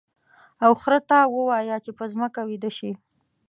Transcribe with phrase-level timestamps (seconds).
[0.65, 2.91] او خر ته ووایه چې په ځمکه ویده شي.